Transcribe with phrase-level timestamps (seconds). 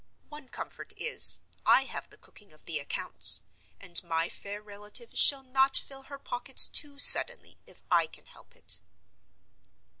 [0.29, 3.43] One comfort is, I have the cooking of the accounts;
[3.79, 8.55] and my fair relative shall not fill her pockets too suddenly if I can help
[8.55, 8.79] it.